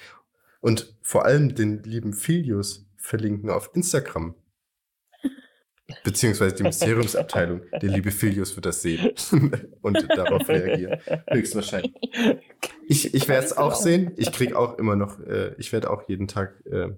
Und 0.62 0.96
vor 1.02 1.26
allem 1.26 1.54
den 1.54 1.84
lieben 1.84 2.14
Filius 2.14 2.86
verlinken 2.96 3.50
auf 3.50 3.70
Instagram. 3.74 4.36
Beziehungsweise 6.04 6.56
die 6.56 6.64
Mysteriumsabteilung. 6.64 7.62
Der 7.82 7.90
liebe 7.90 8.12
Filius 8.12 8.56
wird 8.56 8.66
das 8.66 8.82
sehen 8.82 9.12
und 9.82 10.08
darauf 10.10 10.48
reagieren. 10.48 11.00
Höchstwahrscheinlich. 11.30 11.94
Ich, 12.88 13.14
ich 13.14 13.28
werde 13.28 13.46
es 13.46 13.58
auch 13.58 13.76
sehen. 13.76 14.12
Ich 14.18 14.32
kriege 14.32 14.58
auch 14.58 14.78
immer 14.78 14.96
noch, 14.96 15.20
äh, 15.20 15.54
ich 15.58 15.72
werde 15.72 15.90
auch 15.90 16.08
jeden 16.08 16.28
Tag 16.28 16.62
äh, 16.66 16.90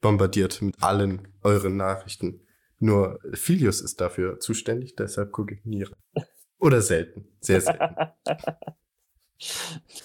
bombardiert 0.00 0.62
mit 0.62 0.82
allen 0.82 1.28
euren 1.42 1.76
Nachrichten. 1.76 2.40
Nur 2.78 3.18
Filius 3.32 3.80
ist 3.80 4.00
dafür 4.00 4.38
zuständig, 4.40 4.96
deshalb 4.96 5.32
gucke 5.32 5.54
ich 5.54 5.64
nie 5.64 5.86
Oder 6.58 6.82
selten. 6.82 7.26
Sehr 7.40 7.60
selten. 7.60 7.84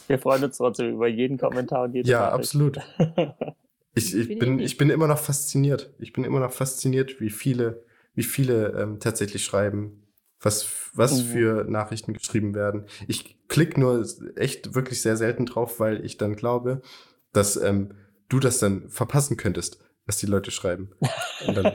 Wir 0.08 0.20
freuen 0.20 0.44
uns 0.44 0.58
trotzdem 0.58 0.94
über 0.94 1.08
jeden 1.08 1.38
Kommentar 1.38 1.84
und 1.84 1.94
jeden 1.94 2.08
Ja, 2.08 2.22
Nachricht. 2.22 2.36
absolut. 2.36 2.80
Ich, 3.94 4.16
ich, 4.16 4.40
bin, 4.40 4.60
ich 4.60 4.78
bin 4.78 4.90
immer 4.90 5.08
noch 5.08 5.18
fasziniert. 5.18 5.94
Ich 6.00 6.14
bin 6.14 6.24
immer 6.24 6.40
noch 6.40 6.54
fasziniert, 6.54 7.20
wie 7.20 7.30
viele, 7.30 7.84
wie 8.14 8.24
viele 8.24 8.70
ähm, 8.80 9.00
tatsächlich 9.00 9.44
schreiben, 9.46 10.04
was, 10.42 10.90
was 10.94 11.24
Mhm. 11.24 11.28
für 11.28 11.64
Nachrichten 11.66 12.14
geschrieben 12.14 12.56
werden. 12.56 12.86
Ich 13.08 13.38
klicke 13.48 13.80
nur 13.80 14.06
echt 14.36 14.74
wirklich 14.76 15.02
sehr 15.02 15.16
selten 15.18 15.46
drauf, 15.46 15.80
weil 15.80 16.04
ich 16.06 16.18
dann 16.18 16.36
glaube, 16.36 16.82
dass 17.34 17.58
ähm, 17.58 17.94
du 18.30 18.40
das 18.40 18.60
dann 18.60 18.90
verpassen 18.90 19.38
könntest, 19.38 19.80
was 20.06 20.18
die 20.18 20.26
Leute 20.26 20.52
schreiben. 20.52 20.92
Und 21.48 21.56
dann, 21.58 21.74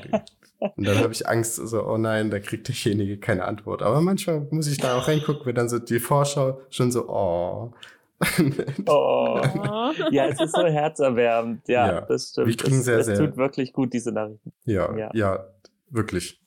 und 0.76 0.86
dann 0.86 0.98
habe 0.98 1.12
ich 1.12 1.28
Angst, 1.28 1.56
so, 1.56 1.86
oh 1.86 1.96
nein, 1.98 2.30
da 2.30 2.40
kriegt 2.40 2.66
derjenige 2.68 3.18
keine 3.18 3.44
Antwort. 3.44 3.82
Aber 3.82 4.00
manchmal 4.00 4.46
muss 4.50 4.66
ich 4.66 4.78
da 4.78 4.96
auch 4.98 5.06
reingucken, 5.06 5.46
wenn 5.46 5.54
dann 5.54 5.68
so 5.68 5.78
die 5.78 6.00
Vorschau 6.00 6.60
schon 6.70 6.90
so, 6.90 7.08
oh. 7.08 7.72
Oh. 8.86 9.40
Ja, 10.10 10.26
es 10.26 10.40
ist 10.40 10.54
so 10.54 10.64
herzerwärmend. 10.64 11.68
Ja, 11.68 11.86
Ja, 11.86 12.00
das 12.02 12.30
stimmt. 12.30 12.48
wir 12.48 12.56
kriegen 12.56 12.78
es, 12.78 12.84
sehr, 12.84 12.98
es 12.98 13.06
sehr- 13.06 13.16
tut 13.18 13.36
wirklich 13.36 13.72
gut, 13.72 13.92
diese 13.92 14.12
Nachrichten. 14.12 14.52
Ja, 14.64 14.94
ja, 14.96 15.10
Ja. 15.14 15.46
Wirklich. 15.90 16.40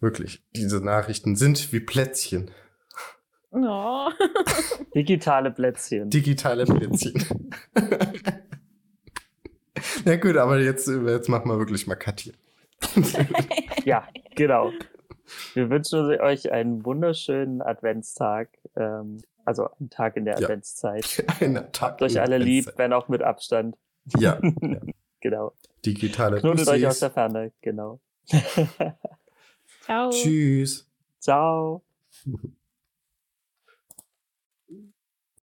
Wirklich. 0.00 0.42
Diese 0.54 0.84
Nachrichten 0.84 1.36
sind 1.36 1.72
wie 1.72 1.80
Plätzchen. 1.80 2.50
Oh. 3.50 4.10
Digitale 4.94 5.50
Plätzchen. 5.50 6.10
Digitale 6.10 6.64
Plätzchen. 6.66 7.52
Na 10.04 10.16
gut, 10.16 10.36
aber 10.36 10.58
jetzt, 10.60 10.88
jetzt 10.88 11.28
machen 11.28 11.48
wir 11.48 11.58
wirklich 11.58 11.86
mal 11.86 11.96
Cut 11.96 12.20
hier. 12.20 12.34
Ja, 13.84 14.06
genau. 14.34 14.72
Wir 15.54 15.70
wünschen 15.70 16.20
euch 16.20 16.50
einen 16.50 16.84
wunderschönen 16.84 17.62
Adventstag. 17.62 18.48
Ähm, 18.74 19.22
also 19.44 19.68
einen 19.78 19.90
Tag 19.90 20.16
in 20.16 20.24
der 20.24 20.34
Ja. 20.38 20.46
Adventszeit. 20.46 21.24
Einen 21.40 21.72
Tag 21.72 21.92
Habt 21.92 22.02
euch 22.02 22.20
alle 22.20 22.38
lieb, 22.38 22.72
wenn 22.76 22.92
auch 22.92 23.08
mit 23.08 23.22
Abstand. 23.22 23.76
Ja, 24.18 24.40
ja. 24.42 24.80
Genau. 25.20 25.52
digitale 25.84 26.40
Knuddelt 26.40 26.68
euch 26.68 26.86
aus 26.86 27.00
der 27.00 27.10
Ferne. 27.10 27.52
Genau. 27.60 28.00
Ciao. 29.82 30.10
Tschüss. 30.10 30.88
Ciao. 31.20 31.84